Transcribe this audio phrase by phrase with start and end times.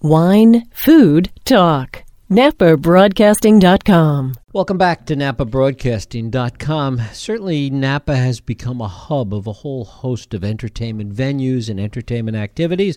[0.00, 2.04] Wine, food, talk.
[2.30, 4.34] NapaBroadcasting.com.
[4.52, 7.02] Welcome back to NapaBroadcasting.com.
[7.12, 12.36] Certainly, Napa has become a hub of a whole host of entertainment venues and entertainment
[12.36, 12.96] activities.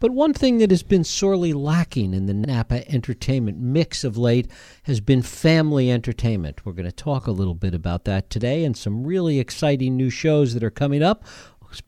[0.00, 4.50] But one thing that has been sorely lacking in the Napa entertainment mix of late
[4.84, 6.64] has been family entertainment.
[6.64, 10.10] We're going to talk a little bit about that today and some really exciting new
[10.10, 11.24] shows that are coming up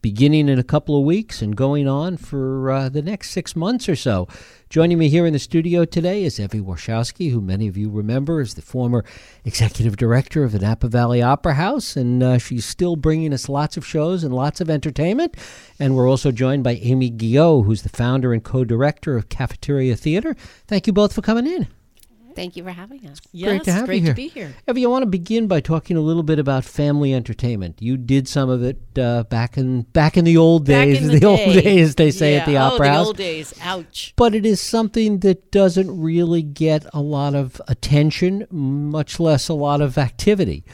[0.01, 3.89] beginning in a couple of weeks and going on for uh, the next six months
[3.89, 4.29] or so.
[4.71, 8.41] Joining me here in the studio today is Evie Warshawski, who many of you remember
[8.41, 9.05] as the former
[9.45, 13.77] executive director of the Napa Valley Opera House, and uh, she's still bringing us lots
[13.77, 15.37] of shows and lots of entertainment.
[15.79, 20.37] And we're also joined by Ame Guillot, who's the founder and co-director of Cafeteria Theater.
[20.67, 21.67] Thank you both for coming in.
[22.34, 23.20] Thank you for having us.
[23.32, 24.12] Yes, great to have great you here.
[24.12, 24.54] to be here.
[24.68, 27.80] Evie, I want to begin by talking a little bit about family entertainment.
[27.80, 31.08] You did some of it uh, back in back in the old Back days, in
[31.20, 31.60] the old day.
[31.60, 32.64] days they say at the Yeah.
[32.66, 33.05] Opera oh, House.
[33.05, 33.55] the old days.
[33.62, 34.12] Ouch.
[34.16, 39.55] but it is something that doesn't really get a lot of attention, much less a
[39.55, 40.64] lot of activity.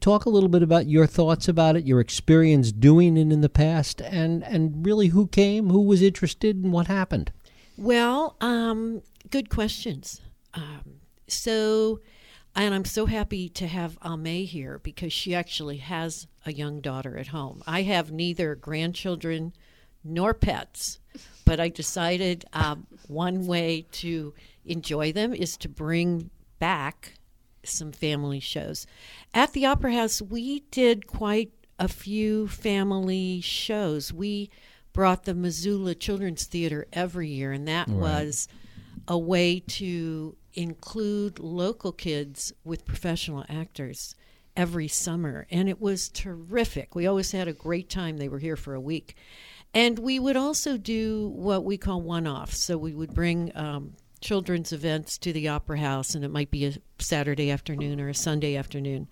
[0.00, 3.48] Talk a little bit about your thoughts about it, your experience doing it in the
[3.48, 7.30] past, and and really who came, who was interested, and what happened.
[7.76, 10.20] Well, um, good questions.
[10.54, 12.00] Um, so,
[12.54, 17.18] and I'm so happy to have Ame here because she actually has a young daughter
[17.18, 17.62] at home.
[17.66, 19.52] I have neither grandchildren
[20.04, 21.00] nor pets,
[21.44, 27.14] but I decided um, one way to enjoy them is to bring back
[27.64, 28.86] some family shows.
[29.34, 34.12] At the Opera House, we did quite a few family shows.
[34.12, 34.50] We
[34.92, 38.48] brought the Missoula Children's Theater every year, and that was
[39.08, 44.14] a way to include local kids with professional actors
[44.56, 45.46] every summer.
[45.50, 46.94] And it was terrific.
[46.94, 48.18] We always had a great time.
[48.18, 49.16] They were here for a week.
[49.72, 52.62] And we would also do what we call one offs.
[52.62, 56.66] So we would bring um, children's events to the Opera House, and it might be
[56.66, 59.08] a Saturday afternoon or a Sunday afternoon.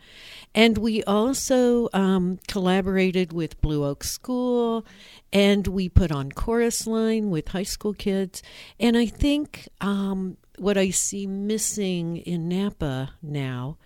[0.55, 4.87] And we also um, collaborated with Blue Oak School,
[5.33, 8.43] and we put on chorus line with high school kids.
[8.81, 13.79] And I think um, what I see missing in Napa now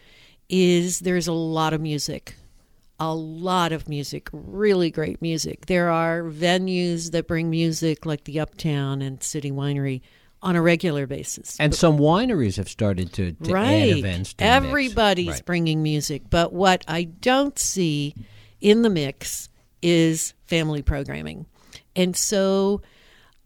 [0.48, 2.34] is there's a lot of music
[3.00, 5.66] a lot of music, really great music.
[5.66, 10.02] There are venues that bring music like the Uptown and City Winery
[10.42, 11.56] on a regular basis.
[11.60, 13.90] And some wineries have started to, to right.
[13.90, 14.34] add events.
[14.34, 14.44] To.
[14.44, 15.44] Everybody's Right.
[15.44, 18.14] bringing music, but what I don't see
[18.60, 19.48] in the mix
[19.82, 21.46] is family programming.
[21.94, 22.82] And so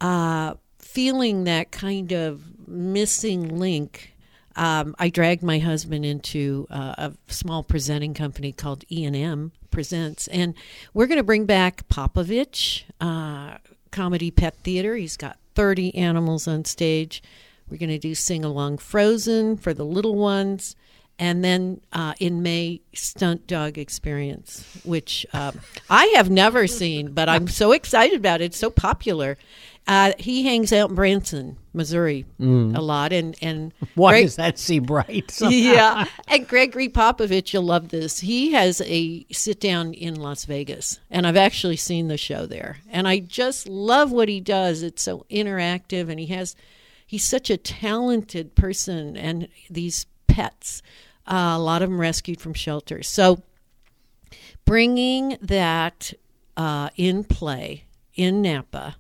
[0.01, 4.15] uh, feeling that kind of missing link
[4.57, 9.53] um, I dragged my husband into uh, a small presenting company called E and M
[9.71, 10.55] Presents, and
[10.93, 13.59] we're going to bring back Popovich uh,
[13.91, 14.95] Comedy Pet Theater.
[14.95, 17.23] He's got 30 animals on stage.
[17.69, 20.77] We're going to do sing along Frozen for the little ones.
[21.19, 25.53] And then uh, in May, Stunt Dog Experience, which uh,
[25.89, 28.47] I have never seen, but I'm so excited about it.
[28.47, 29.39] It's so popular.
[29.87, 34.59] Uh, he hangs out in Branson, Missouri, a lot, and and Why Greg- does that
[34.59, 35.31] seem right?
[35.43, 38.21] yeah, and Gregory Popovich, you'll love this.
[38.21, 42.79] He has a sit down in Las Vegas, and I've actually seen the show there,
[42.91, 44.83] and I just love what he does.
[44.83, 46.57] It's so interactive, and he has
[47.07, 50.81] he's such a talented person, and these pets,
[51.27, 53.07] uh, a lot of them rescued from shelters.
[53.07, 53.43] So
[54.65, 56.15] bringing that
[56.57, 57.85] uh, in play
[58.15, 58.97] in Napa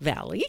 [0.00, 0.44] Valley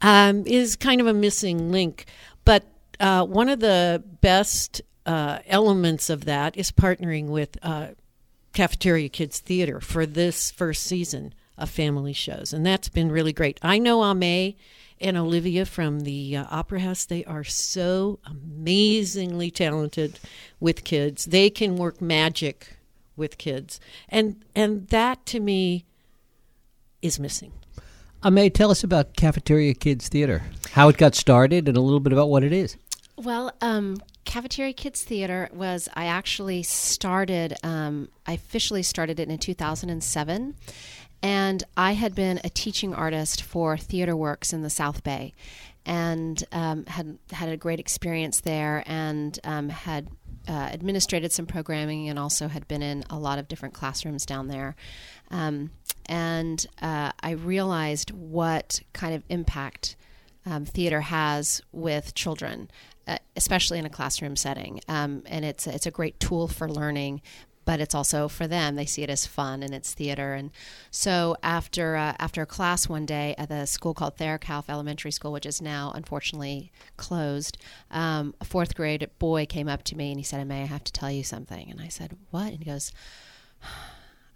[0.00, 2.06] um, is kind of a missing link.
[2.44, 2.64] But
[3.00, 7.88] uh, one of the best uh, elements of that is partnering with uh,
[8.52, 13.58] Cafeteria Kids Theater for this first season of family shows, and that's been really great.
[13.62, 14.54] I know Ame
[15.00, 17.04] and Olivia from the uh, Opera House.
[17.04, 20.18] They are so amazingly talented
[20.58, 21.26] with kids.
[21.26, 22.76] They can work magic
[23.16, 23.78] with kids,
[24.08, 25.84] and and that to me
[27.02, 27.52] is missing.
[28.30, 30.42] May tell us about Cafeteria Kids Theater,
[30.72, 32.76] how it got started, and a little bit about what it is.
[33.16, 39.38] Well, um, Cafeteria Kids Theater was, I actually started, um, I officially started it in
[39.38, 40.56] 2007.
[41.22, 45.32] And I had been a teaching artist for Theater Works in the South Bay
[45.86, 50.08] and um, had had a great experience there and um, had
[50.48, 54.48] uh, administrated some programming and also had been in a lot of different classrooms down
[54.48, 54.76] there.
[55.30, 55.70] Um,
[56.06, 59.96] and uh, I realized what kind of impact
[60.46, 62.70] um, theater has with children,
[63.08, 64.80] uh, especially in a classroom setting.
[64.88, 67.22] Um, and it's it's a great tool for learning.
[67.66, 68.76] but it's also for them.
[68.76, 70.34] They see it as fun and it's theater.
[70.34, 70.50] And
[70.90, 75.32] so after uh, after a class one day at the school called Theuerkauf Elementary School,
[75.32, 77.56] which is now unfortunately closed,
[77.90, 80.84] um, a fourth grade boy came up to me and he said, "May I have
[80.84, 82.92] to tell you something?" And I said, "What?" And he goes,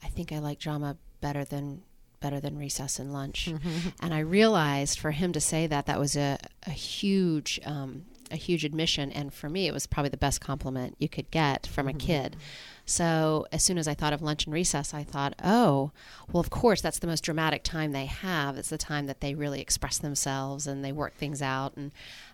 [0.02, 1.82] "I think I like drama better than."
[2.20, 3.46] Better than recess and lunch,
[4.02, 6.36] and I realized for him to say that that was a,
[6.66, 9.10] a huge um, a huge admission.
[9.12, 12.36] And for me it was probably the best compliment you could get from a kid.
[12.84, 15.92] So as soon as i thought of lunch and recess i thought oh
[16.32, 19.34] well of course that's the most dramatic time they have it's the time that they
[19.34, 21.76] really express themselves and they work things out.
[21.76, 21.92] And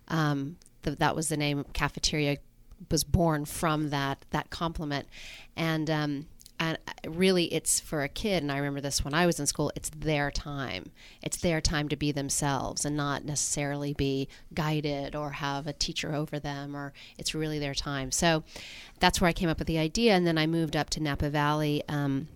[0.08, 2.38] um, th- that was the name cafeteria
[2.90, 5.08] was born from that that compliment.
[5.56, 6.26] And um,
[6.64, 6.78] and
[7.16, 9.90] really it's for a kid and i remember this when i was in school it's
[9.90, 10.90] their time
[11.22, 16.14] it's their time to be themselves and not necessarily be guided or have a teacher
[16.14, 18.42] over them or it's really their time so
[19.00, 21.28] that's where i came up with the idea and then i moved up to napa
[21.28, 22.28] valley um,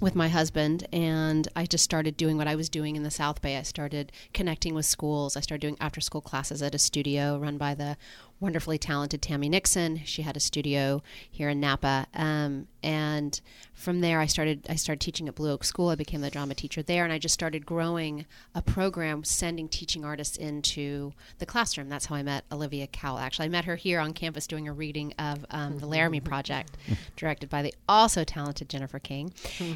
[0.00, 3.42] with my husband and I just started doing what I was doing in the South
[3.42, 3.58] Bay.
[3.58, 5.36] I started connecting with schools.
[5.36, 7.98] I started doing after school classes at a studio run by the
[8.40, 10.00] wonderfully talented Tammy Nixon.
[10.04, 12.06] She had a studio here in Napa.
[12.14, 13.40] Um, and
[13.74, 15.90] from there I started I started teaching at Blue Oak School.
[15.90, 20.04] I became the drama teacher there and I just started growing a program sending teaching
[20.04, 21.88] artists into the classroom.
[21.88, 23.18] That's how I met Olivia Cowell.
[23.18, 26.76] Actually, I met her here on campus doing a reading of um, the Laramie Project,
[27.16, 29.32] directed by the also talented Jennifer King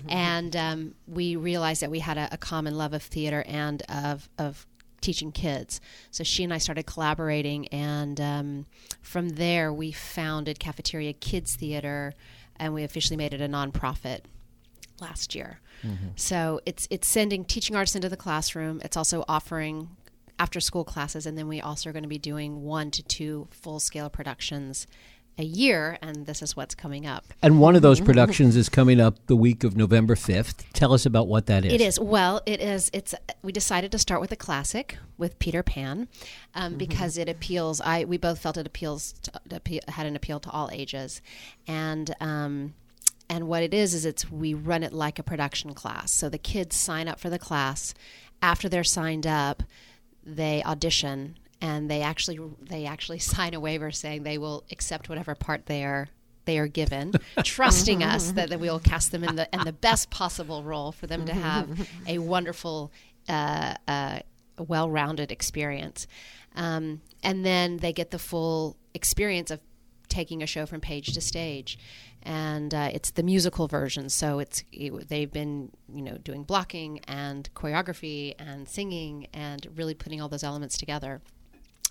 [0.09, 4.29] and um, we realized that we had a, a, common love of theater and of,
[4.39, 4.67] of
[5.05, 5.81] teaching kids.
[6.11, 8.67] So she and I started collaborating, and um,
[9.03, 12.15] from there we founded Cafeteria Kids Theater,
[12.57, 14.21] and we officially made it a nonprofit
[15.01, 15.61] last year.
[15.83, 16.09] Mm-hmm.
[16.17, 18.81] So it's it's sending teaching artists into the classroom.
[18.85, 19.91] It's also offering
[20.39, 23.47] after school classes, and then we also are going to be doing one to two
[23.51, 24.87] full scale productions
[25.39, 27.25] a year, and this is what's coming up.
[27.43, 30.65] And one of those productions is coming up the week of November 5th.
[30.73, 31.73] Tell us about what that is.
[31.73, 31.99] It is.
[31.99, 32.91] Well, it is.
[32.93, 33.15] It's.
[33.43, 36.09] We decided to start with a classic with Peter Pan
[36.55, 36.79] um, mm-hmm.
[36.79, 37.81] because it appeals.
[37.81, 41.21] I we both felt it appeals to, had an appeal to all ages,
[41.67, 42.15] and.
[42.21, 42.75] Um,
[43.27, 46.13] and what it is is it's we run it like a production class.
[46.13, 47.95] So the kids sign up for the class.
[48.43, 49.63] After they're signed up,
[50.23, 55.35] they audition and they actually they actually sign a waiver saying they will accept whatever
[55.35, 56.09] part they are
[56.45, 59.73] they are given, trusting us that, that we will cast them in the in the
[59.73, 62.93] best possible role for them to have a wonderful,
[63.31, 64.19] uh, uh,
[64.59, 66.07] well-rounded experience,
[66.55, 69.59] um, and then they get the full experience of
[70.09, 71.79] taking a show from page to stage.
[72.23, 74.11] And uh, it's the musical version.
[74.11, 79.95] So it's it, they've been you know doing blocking and choreography and singing and really
[79.95, 81.23] putting all those elements together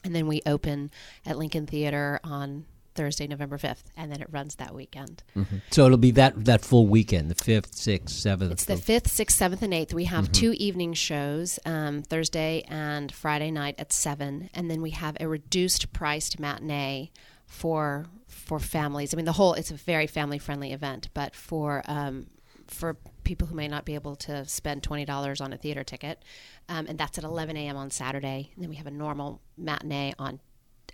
[0.03, 0.91] and then we open
[1.25, 2.65] at Lincoln Theater on
[2.95, 5.23] Thursday, November fifth, and then it runs that weekend.
[5.35, 5.57] Mm-hmm.
[5.71, 8.51] So it'll be that that full weekend, the fifth, sixth, seventh.
[8.51, 9.93] It's the fifth, sixth, seventh, and eighth.
[9.93, 10.33] We have mm-hmm.
[10.33, 15.27] two evening shows, um, Thursday and Friday night at seven, and then we have a
[15.27, 17.11] reduced priced matinee
[17.47, 19.13] for for families.
[19.13, 22.27] I mean, the whole it's a very family friendly event, but for um,
[22.67, 26.23] for people who may not be able to spend twenty dollars on a theater ticket,
[26.69, 27.77] um, and that's at 11 a.m.
[27.77, 28.51] on Saturday.
[28.55, 30.39] And then we have a normal matinee on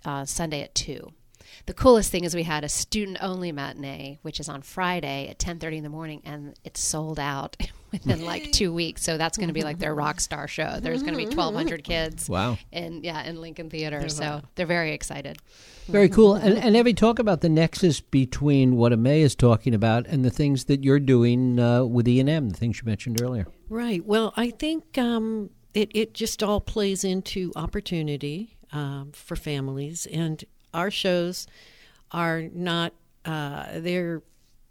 [0.04, 1.12] uh, Sunday at two.
[1.66, 5.38] The coolest thing is we had a student only matinee, which is on Friday at
[5.38, 7.56] 10:30 in the morning, and it's sold out
[7.92, 9.02] within like two weeks.
[9.02, 10.78] So that's going to be like their rock star show.
[10.80, 12.28] There's going to be 1,200 kids.
[12.28, 12.58] Wow!
[12.72, 14.08] and yeah, in Lincoln Theater.
[14.08, 15.38] So they're very excited.
[15.88, 16.34] Very cool.
[16.34, 20.30] And, and Evie, talk about the nexus between what Ame is talking about and the
[20.30, 23.46] things that you're doing uh, with E and M, the things you mentioned earlier.
[23.68, 24.04] Right.
[24.04, 30.06] Well, I think um, it, it just all plays into opportunity um, for families.
[30.06, 31.46] And our shows
[32.10, 32.92] are not,
[33.24, 34.22] uh, they're,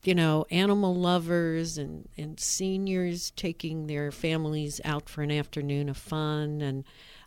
[0.03, 5.97] you know, animal lovers and, and seniors taking their families out for an afternoon of
[5.97, 6.61] fun.
[6.61, 6.83] And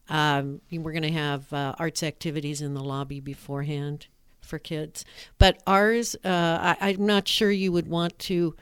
[0.08, 4.06] um, we're going to have uh, arts activities in the lobby beforehand
[4.40, 5.04] for kids.
[5.38, 8.54] But ours, uh, I, I'm not sure you would want to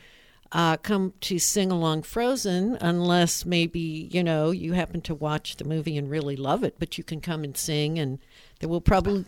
[0.52, 5.64] uh, come to sing along Frozen unless maybe, you know, you happen to watch the
[5.64, 8.19] movie and really love it, but you can come and sing, and
[8.59, 9.25] there will probably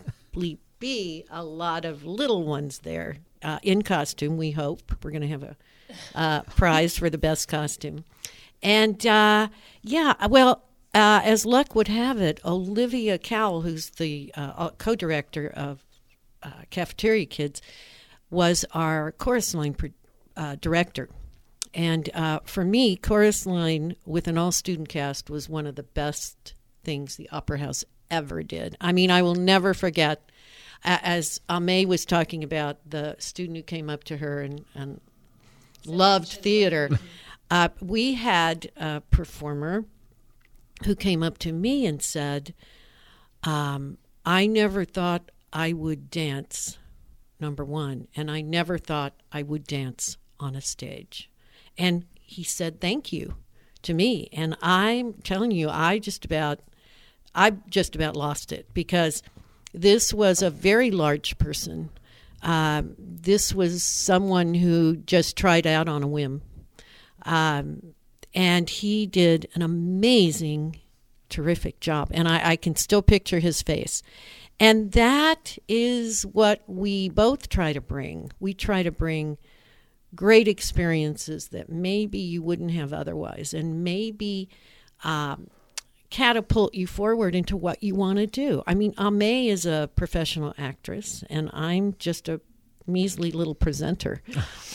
[0.83, 4.81] be a lot of little ones there uh, in costume, we hope.
[5.01, 5.55] We're going to have a
[6.13, 8.03] uh, prize for the best costume.
[8.61, 9.47] And uh,
[9.81, 15.47] yeah, well, uh, as luck would have it, Olivia Cowell, who's the uh, co director
[15.47, 15.85] of
[16.69, 17.61] Cafeteria Kids,
[18.29, 19.77] was our chorus line
[20.35, 21.07] uh, director.
[21.73, 25.83] And uh, for me, Chorus Line with an all student cast was one of the
[25.83, 28.77] best things the Opera House ever did.
[28.79, 30.29] I mean, I will never forget,
[30.83, 34.99] as Ame was talking about the student who came up to her and, and
[35.85, 36.89] loved theater.
[37.49, 39.85] Uh, we had a performer
[40.85, 42.53] who came up to me and said,
[43.43, 46.77] um, I never thought I would dance,
[47.39, 51.29] number one, and I never thought I would dance on a stage.
[51.77, 53.35] And he said, Thank you
[53.83, 54.29] to me.
[54.31, 56.59] And I'm telling you, I just about,
[57.35, 59.21] I just about lost it because
[59.73, 61.89] this was a very large person.
[62.41, 66.41] Um, this was someone who just tried out on a whim.
[67.23, 67.93] Um,
[68.33, 70.79] and he did an amazing,
[71.29, 72.09] terrific job.
[72.11, 74.03] And I, I can still picture his face.
[74.59, 78.31] And that is what we both try to bring.
[78.39, 79.37] We try to bring
[80.15, 84.49] great experiences that maybe you wouldn't have otherwise, and maybe
[85.03, 85.49] um,
[86.13, 88.61] catapult you forward into what you want to do.
[88.67, 92.39] I mean, Ame is a professional actress, and I'm just a
[92.85, 94.21] measly little presenter.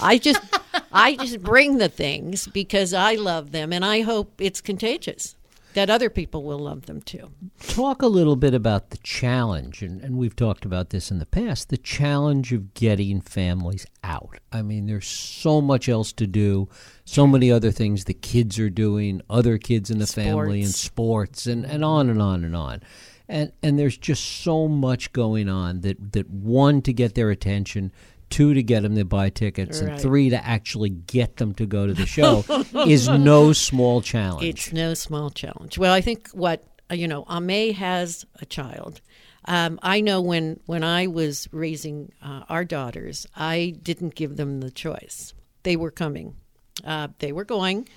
[0.02, 0.42] I just
[0.90, 5.36] I just bring the things because I love them, and I hope it's contagious
[5.78, 7.30] that other people will love them too.
[7.68, 11.26] Talk a little bit about the challenge, and, and we've talked about this in the
[11.26, 14.38] past the challenge of getting families out.
[14.50, 16.68] I mean, there's so much else to do,
[17.04, 21.46] so many other things the kids are doing, other kids in the family, and sports,
[21.46, 21.84] and, and mm-hmm.
[21.84, 22.82] on and on and on.
[23.28, 27.92] And, and there's just so much going on that, that one, to get their attention,
[28.30, 29.92] two to get them to buy tickets, Right.
[29.92, 32.44] and three to actually get them to go to the show
[32.86, 34.44] is no small challenge.
[34.44, 35.78] It's no small challenge.
[35.78, 39.00] Well, I think what uh, you know, Ame has a child.
[39.44, 44.60] Um, I know when when I was raising uh, our daughters, I didn't give them
[44.60, 45.32] the choice.
[45.62, 46.36] They were coming.
[46.84, 47.88] Uh, they were going.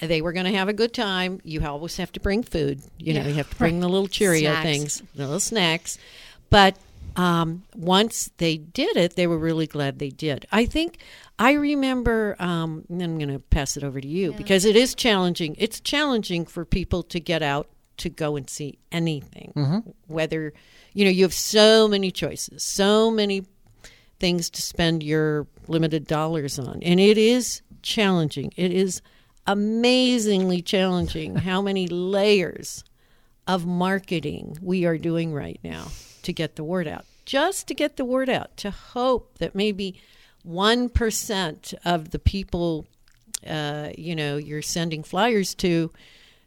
[0.00, 1.40] They were going to have a good time.
[1.44, 2.80] You always have to bring food.
[2.98, 4.62] You know, you have to bring the little Cheerio Snacks.
[4.64, 5.98] things, the little snacks.
[6.48, 6.76] But
[7.16, 10.46] um, once they did it, they were really glad they did.
[10.52, 10.98] I think
[11.38, 12.36] I remember.
[12.38, 15.56] Um, and I'm going to pass it over to you because it is challenging.
[15.58, 19.52] It's challenging for people to get out to go and see anything,
[20.06, 20.54] whether
[20.94, 23.44] you know you have so many choices, so many
[24.18, 28.52] things to spend your limited dollars on, and it is challenging.
[28.56, 29.02] It is
[29.46, 32.84] amazingly challenging how many layers
[33.46, 35.88] of marketing we are doing right now
[36.20, 37.04] to get the word out.
[37.24, 40.00] Just to get the word out, to hope that maybe
[40.46, 42.86] 1% of the people,
[43.46, 45.90] uh, you know, you're sending flyers to,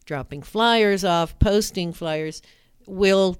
[0.05, 2.41] dropping flyers off, posting flyers,
[2.85, 3.37] will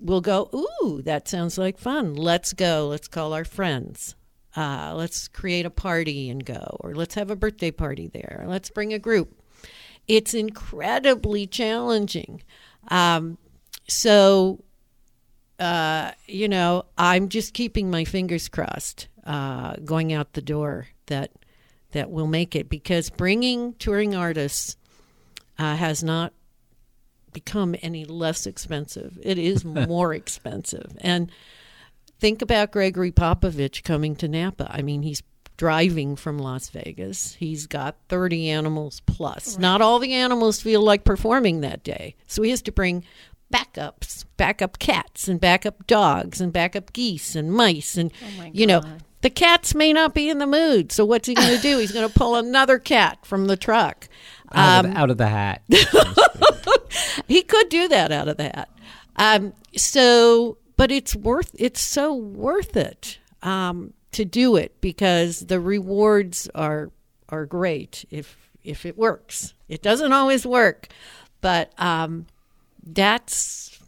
[0.00, 2.14] will go, ooh, that sounds like fun.
[2.14, 2.88] Let's go.
[2.88, 4.16] Let's call our friends.
[4.56, 8.44] Uh, let's create a party and go, or let's have a birthday party there.
[8.46, 9.40] Let's bring a group.
[10.06, 12.42] It's incredibly challenging.
[12.88, 13.38] Um,
[13.88, 14.62] so,
[15.58, 21.30] uh, you know, I'm just keeping my fingers crossed, uh, going out the door that
[21.92, 24.76] that we'll make it because bringing touring artists
[25.58, 26.32] uh, has not
[27.32, 29.18] become any less expensive.
[29.22, 30.96] It is more expensive.
[31.00, 31.30] And
[32.18, 34.68] think about Gregory Popovich coming to Napa.
[34.70, 35.22] I mean, he's
[35.56, 37.34] driving from Las Vegas.
[37.34, 39.58] He's got 30 animals plus.
[39.58, 42.16] Not all the animals feel like performing that day.
[42.26, 43.04] So he has to bring
[43.54, 48.82] backups, backup cats and backup dogs and backup geese and mice and my you know,
[49.20, 50.92] the cats may not be in the mood.
[50.92, 51.78] So what's he going to do?
[51.78, 54.08] He's going to pull another cat from the truck.
[54.52, 55.62] out, Um, of, out of the hat.
[57.28, 58.68] he could do that out of that.
[59.16, 61.52] Um, so, but it's worth.
[61.54, 66.90] It's so worth it um, to do it because the rewards are
[67.28, 69.54] are great if if it works.
[69.68, 70.88] It doesn't always work,
[71.40, 72.26] but um,
[72.86, 73.78] that's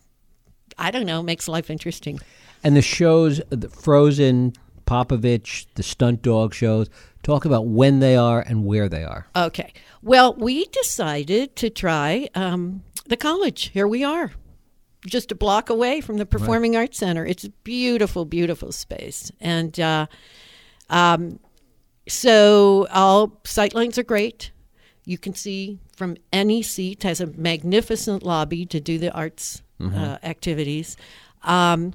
[0.79, 2.21] I don't know makes life interesting.
[2.63, 4.55] And the shows, the Frozen,
[4.87, 6.89] Popovich, the stunt dog shows,
[7.23, 9.27] talk about when they are and where they are.
[9.35, 9.73] Okay.
[10.03, 13.71] Well, we decided to try um, the college.
[13.73, 14.33] Here we are,
[15.07, 17.25] just a block away from the Performing Arts Center.
[17.27, 19.33] It's a beautiful, beautiful space.
[19.41, 20.07] And uh,
[20.89, 21.41] um,
[22.09, 24.51] so all sight lines are great.
[25.05, 30.19] You can see from any seat, has a magnificent lobby to do the arts uh,
[30.23, 30.97] activities.
[31.43, 31.95] Um,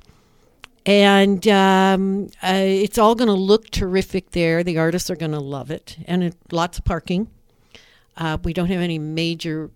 [0.86, 4.63] and um, uh, it's all going to look terrific there.
[4.63, 7.29] The artists are going to love it, and it, lots of parking.
[8.17, 9.70] Uh, we don't have any major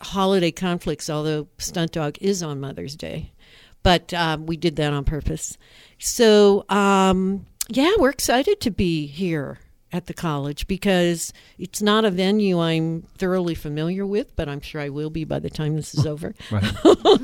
[0.00, 3.32] holiday conflicts, although Stunt Dog is on Mother's Day,
[3.82, 5.58] but um, we did that on purpose.
[5.98, 9.58] So um, yeah, we're excited to be here
[9.92, 14.80] at the college because it's not a venue I'm thoroughly familiar with, but I'm sure
[14.80, 16.34] I will be by the time this is over.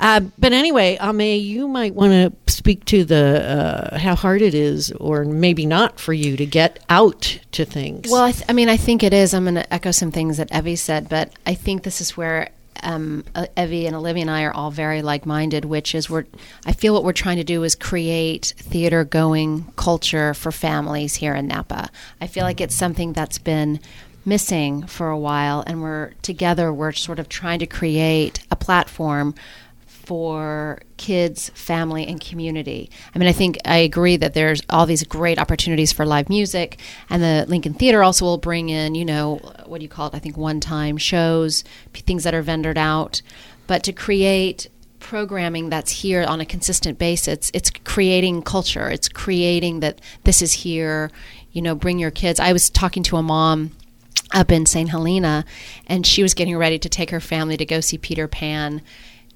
[0.00, 4.54] Uh, but anyway, Ame, you might want to speak to the uh, how hard it
[4.54, 8.10] is, or maybe not for you to get out to things.
[8.10, 9.34] Well, I, th- I mean, I think it is.
[9.34, 12.48] I'm going to echo some things that Evie said, but I think this is where
[12.82, 16.26] um, uh, Evie and Olivia and I are all very like-minded, which is we're.
[16.66, 21.46] I feel what we're trying to do is create theater-going culture for families here in
[21.46, 21.90] Napa.
[22.20, 23.80] I feel like it's something that's been
[24.24, 26.72] missing for a while, and we're together.
[26.72, 29.34] We're sort of trying to create a platform
[30.10, 32.90] for kids, family, and community.
[33.14, 36.80] I mean, I think I agree that there's all these great opportunities for live music,
[37.08, 39.36] and the Lincoln Theater also will bring in, you know,
[39.66, 40.14] what do you call it?
[40.16, 41.62] I think one-time shows,
[41.94, 43.22] things that are vendored out,
[43.68, 44.66] but to create
[44.98, 48.90] programming that's here on a consistent basis, it's, it's creating culture.
[48.90, 51.12] It's creating that this is here.
[51.52, 52.40] You know, bring your kids.
[52.40, 53.70] I was talking to a mom
[54.32, 54.90] up in St.
[54.90, 55.44] Helena,
[55.86, 58.82] and she was getting ready to take her family to go see Peter Pan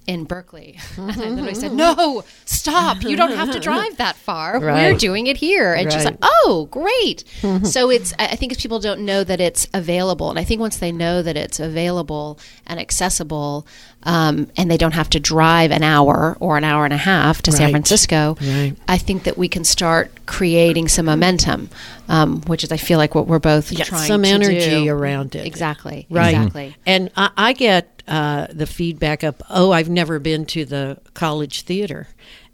[0.06, 0.78] in Berkeley.
[0.98, 3.02] And I literally said, No, stop.
[3.02, 4.60] You don't have to drive that far.
[4.60, 5.74] We're doing it here.
[5.74, 7.24] And she's like, Oh, great.
[7.64, 10.60] so it's, I I think if people don't know that it's available, and I think
[10.60, 13.66] once they know that it's available and accessible,
[14.04, 17.42] um, and they don't have to drive an hour or an hour and a half
[17.42, 18.74] to San Francisco, Right.
[18.86, 21.70] I think that we can start creating some momentum,
[22.08, 24.88] um, which is, I feel like, what we're both Yeah, trying some to energy do.
[24.90, 25.46] around it.
[25.46, 26.06] Exactly.
[26.10, 26.34] Right.
[26.34, 26.76] Exactly.
[26.86, 31.62] And I, I get uh, the feedback of, oh, I've never been to the college
[31.62, 32.08] theater.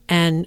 [0.08, 0.46] And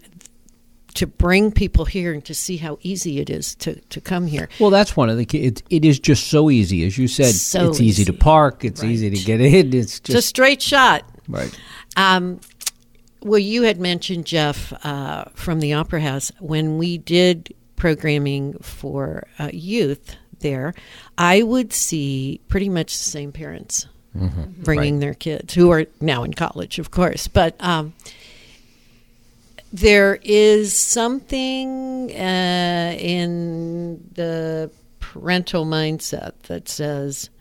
[0.93, 4.47] to bring people here and to see how easy it is to, to come here.
[4.59, 5.25] Well, that's one of the.
[5.25, 7.33] key- It, it is just so easy, as you said.
[7.35, 8.63] So it's easy, to park.
[8.63, 9.73] It's easy to get in.
[9.73, 11.03] It's It's a straight shot.
[11.27, 11.57] right.
[11.97, 12.39] Um,
[13.21, 19.25] well, you had mentioned Jeff uh, from the Opera House when we did programming for
[19.39, 20.73] uh, youth there.
[21.17, 25.01] I would see pretty much the same parents bringing Right.
[25.01, 27.55] their kids, who are now in college, of course, but.
[27.59, 27.93] Um,
[29.73, 37.31] there is something uh, in the parental mindset that says,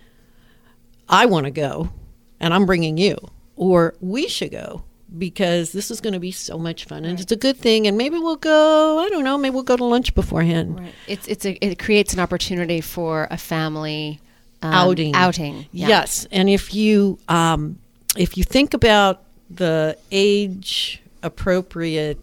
[1.10, 1.92] I want to go
[2.40, 3.18] and I'm bringing you,
[3.54, 4.82] or we should go
[5.18, 7.86] because this is going to be so much fun and it's a good thing.
[7.86, 10.80] And maybe we'll go, I don't know, maybe we'll go to lunch beforehand.
[10.80, 10.94] Right.
[11.06, 14.20] It's it's a, it creates an opportunity for a family
[14.62, 15.14] um, Outing.
[15.14, 15.66] Outing.
[15.72, 15.88] Yeah.
[15.88, 17.78] Yes, and if you um,
[18.16, 22.18] if you think about the age appropriate,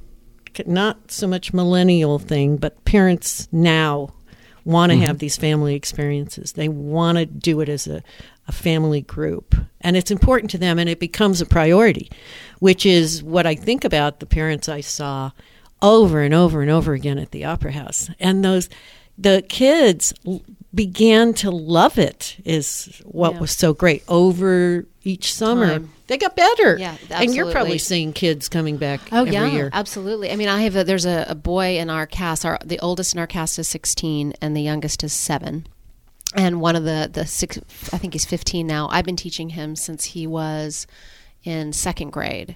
[0.66, 4.14] not so much millennial thing, but parents now
[4.66, 5.06] want to mm-hmm.
[5.06, 6.54] have these family experiences.
[6.54, 8.04] They want to do it as a,
[8.48, 12.12] a family group, and it's important to them, and it becomes a priority,
[12.60, 15.32] which is what I think about the parents I saw
[15.82, 18.70] over and over and over again at the opera house, and those
[19.18, 20.42] the kids l-
[20.74, 23.40] began to love it is what Yeah.
[23.40, 25.92] was so great over each summer Time.
[26.10, 27.26] They got better Yeah, absolutely.
[27.26, 30.30] and you're probably seeing kids coming back Oh every yeah, year absolutely.
[30.32, 32.46] I mean, I have a, there's a, a boy in our cast.
[32.46, 35.66] Our the oldest in our cast is 16, and the youngest is seven.
[36.36, 37.58] And one of the the six,
[37.94, 38.88] I think he's 15 now.
[38.92, 40.86] I've been teaching him since he was
[41.44, 42.56] in second grade,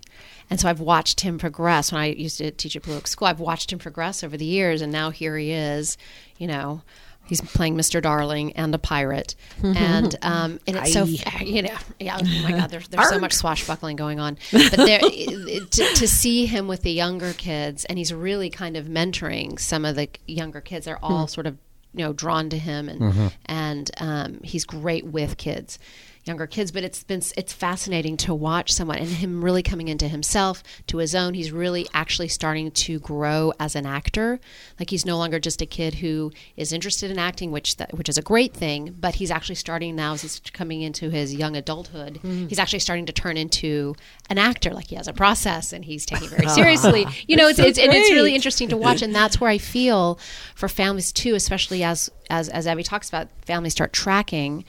[0.49, 1.91] and so I've watched him progress.
[1.91, 4.45] When I used to teach at Blue Oak School, I've watched him progress over the
[4.45, 5.97] years, and now here he is.
[6.37, 6.81] You know,
[7.25, 8.01] he's playing Mr.
[8.01, 12.19] Darling and a pirate, and um, and it's so you know, yeah.
[12.21, 16.45] Oh my God, there's there's so much swashbuckling going on, but there to, to see
[16.45, 20.61] him with the younger kids, and he's really kind of mentoring some of the younger
[20.61, 20.85] kids.
[20.85, 21.57] They're all sort of
[21.93, 25.79] you know drawn to him, and and um, he's great with kids.
[26.25, 30.07] Younger kids, but it's been it's fascinating to watch someone and him really coming into
[30.07, 31.33] himself, to his own.
[31.33, 34.39] He's really actually starting to grow as an actor.
[34.79, 38.07] Like he's no longer just a kid who is interested in acting, which that, which
[38.07, 38.95] is a great thing.
[38.97, 42.15] But he's actually starting now as he's coming into his young adulthood.
[42.15, 42.47] Mm-hmm.
[42.47, 43.93] He's actually starting to turn into
[44.29, 44.69] an actor.
[44.73, 47.05] Like he has a process and he's taking it very oh, seriously.
[47.27, 50.19] You know, it's, it's and it's really interesting to watch, and that's where I feel
[50.55, 54.63] for families too, especially as as as Abby talks about, families start tracking.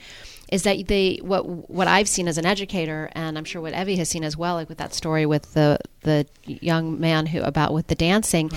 [0.51, 3.95] Is that they what what I've seen as an educator, and I'm sure what Evie
[3.97, 7.73] has seen as well, like with that story with the the young man who about
[7.73, 8.49] with the dancing.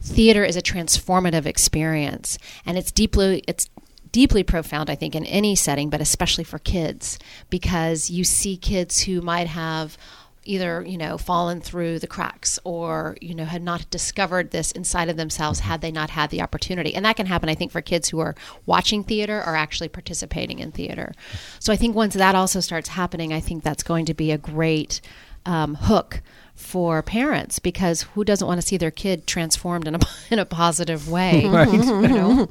[0.00, 3.68] Theater is a transformative experience, and it's deeply it's
[4.14, 7.18] deeply profound, I think, in any setting, but especially for kids,
[7.50, 9.98] because you see kids who might have
[10.44, 15.08] either you know fallen through the cracks or you know had not discovered this inside
[15.08, 17.80] of themselves had they not had the opportunity and that can happen i think for
[17.80, 18.34] kids who are
[18.66, 21.12] watching theater or actually participating in theater
[21.58, 24.38] so i think once that also starts happening i think that's going to be a
[24.38, 25.00] great
[25.46, 26.22] um, hook
[26.54, 29.98] for parents because who doesn't want to see their kid transformed in a,
[30.30, 31.72] in a positive way Right.
[31.72, 32.48] you know?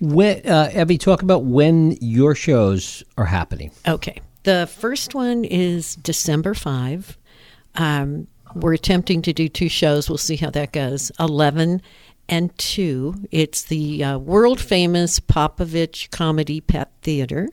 [0.00, 3.70] When, uh, Evie, talk about when your shows are happening.
[3.86, 4.20] Okay.
[4.44, 7.18] The first one is December 5.
[7.74, 10.08] Um, we're attempting to do two shows.
[10.08, 11.10] We'll see how that goes.
[11.18, 11.82] 11
[12.28, 13.28] and 2.
[13.30, 17.48] It's the uh, world famous Popovich Comedy Pet Theater.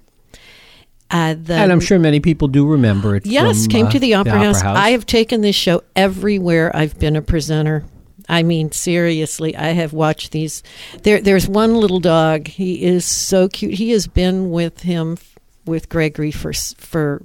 [1.10, 3.26] Uh, the, And I'm sure many people do remember it.
[3.26, 4.62] Yes, from, came uh, to the Opera, House.
[4.62, 7.84] I have taken this show everywhere I've been a presenter.
[8.30, 10.64] I mean, seriously, I have watched these.
[11.04, 12.48] There, there's one little dog.
[12.48, 13.74] He is so cute.
[13.74, 15.18] He has been with him,
[15.66, 17.24] with Gregory for for,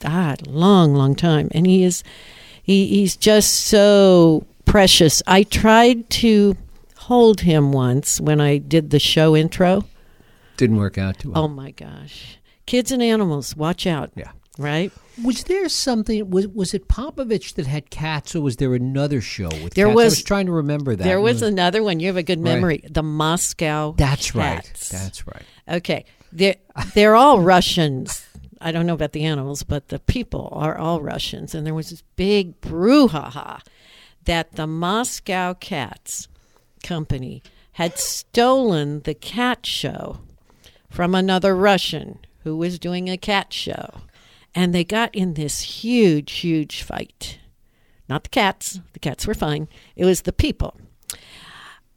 [0.00, 2.02] God, a long, long time, and he is,
[2.62, 5.22] he, he's just so precious.
[5.26, 6.56] I tried to
[6.96, 9.84] hold him once when I did the show intro.
[10.56, 11.44] Didn't work out too well.
[11.44, 14.10] Oh my gosh, kids and animals, watch out.
[14.14, 14.30] Yeah.
[14.56, 14.92] Right.
[15.24, 16.30] Was there something?
[16.30, 19.92] Was was it Popovich that had cats, or was there another show with There cats?
[19.92, 21.02] I was- was trying to remember that.
[21.02, 21.48] There was Mm.
[21.48, 21.98] another one.
[21.98, 22.54] You have a good Right.
[22.54, 22.84] memory.
[22.88, 23.94] The Moscow.
[23.98, 24.62] That's right.
[24.92, 25.42] That's right.
[25.68, 26.04] Okay.
[26.34, 26.56] They're,
[26.94, 28.26] they're all Russians.
[28.60, 31.54] I don't know about the animals, but the people are all Russians.
[31.54, 33.60] And there was this big brouhaha
[34.24, 36.28] that the Moscow Cats
[36.82, 37.42] company
[37.72, 40.18] had stolen the cat show
[40.90, 44.02] from another Russian who was doing a cat show.
[44.54, 47.38] And they got in this huge, huge fight.
[48.08, 49.68] Not the cats, the cats were fine.
[49.96, 50.78] It was the people.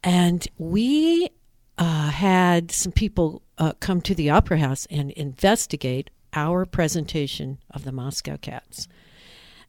[0.02, 1.28] And we
[2.54, 7.92] had some people uh, come to the Opera House and investigate our presentation of the
[7.92, 8.88] Moscow Cats.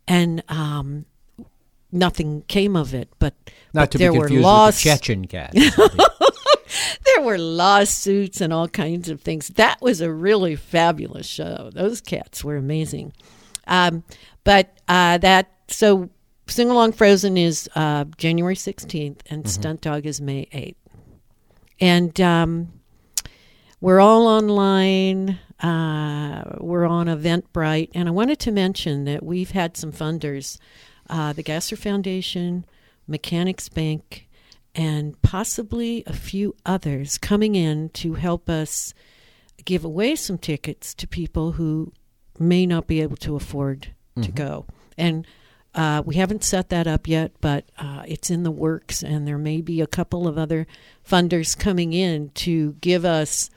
[0.07, 1.05] And um,
[1.91, 3.35] nothing came of it, but,
[3.73, 4.81] Not but to there be were laws.
[4.81, 5.53] Chechen cat.
[7.05, 9.49] there were lawsuits and all kinds of things.
[9.49, 11.69] That was a really fabulous show.
[11.73, 13.13] Those cats were amazing.
[13.67, 14.03] Um,
[14.43, 16.09] but uh, that so
[16.47, 20.78] Sing Along Frozen is uh, January sixteenth, and Stunt Dog is May eighth,
[21.79, 22.73] and um,
[23.81, 25.39] we're all online.
[25.59, 30.57] Uh, we're on Eventbrite, and I wanted to mention that we've had some funders,
[31.09, 32.65] uh, the Gasser Foundation,
[33.07, 34.29] Mechanics Bank,
[34.73, 38.93] and possibly a few others coming in to help us
[39.65, 41.91] give away some tickets to people who
[42.37, 43.89] may not be able to afford
[44.21, 44.65] to go.
[44.97, 45.25] And
[45.75, 49.37] uh, we haven't set that up yet, but uh, it's in the works, and there
[49.37, 50.65] may be a couple of other
[51.07, 53.49] funders coming in to give us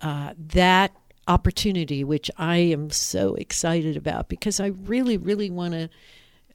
[0.00, 0.92] uh, that
[1.28, 5.88] opportunity, which I am so excited about because I really, really want to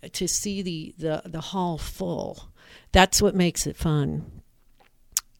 [0.09, 2.49] to see the, the the hall full.
[2.91, 4.41] That's what makes it fun.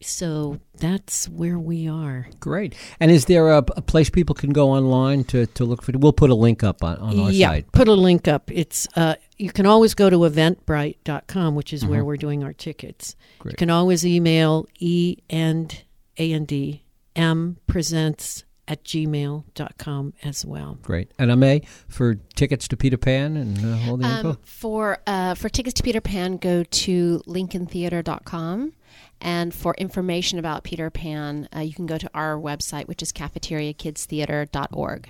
[0.00, 2.28] So that's where we are.
[2.38, 2.74] Great.
[3.00, 5.92] And is there a, a place people can go online to, to look for?
[5.96, 7.72] We'll put a link up on, on our yeah, site.
[7.72, 8.50] put a link up.
[8.52, 13.14] It's uh, you can always go to eventbrite.com, which is where we're doing our tickets.
[13.14, 13.42] Mm-hmm.
[13.42, 13.52] Great.
[13.52, 15.82] You can always email e and
[16.16, 16.84] a and d
[17.16, 20.78] m presents at gmail.com as well.
[20.82, 21.10] Great.
[21.18, 24.30] And Ame, for tickets to Peter Pan and uh, all the info?
[24.30, 28.74] Um, for uh, for tickets to Peter Pan, go to lincolntheater.com.
[29.20, 33.12] And for information about Peter Pan, uh, you can go to our website, which is
[33.12, 35.08] cafeteriakidstheater.org.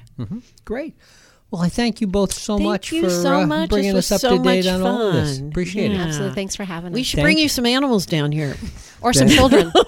[0.65, 0.97] Great.
[1.51, 3.71] Well, I thank you both so Thank much you for so uh, much.
[3.71, 5.39] bringing us up so to date much on all of this.
[5.39, 5.49] fun.
[5.49, 6.03] Appreciate Yeah.
[6.03, 6.07] it.
[6.09, 6.35] Absolutely.
[6.35, 6.95] Thanks for having us.
[6.95, 7.45] We should Thank bring you.
[7.45, 8.55] you some animals down here.
[9.01, 9.73] Or some children.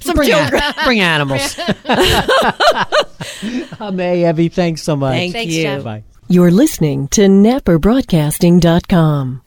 [0.00, 0.62] Some bring, children.
[0.62, 1.58] a- bring animals.
[3.80, 5.12] Ame, Evie, thanks so much.
[5.14, 5.62] Thank Thanks, you.
[5.64, 5.84] Jeff.
[5.84, 6.02] Bye.
[6.28, 9.42] You're listening to NapaBroadcasting.com.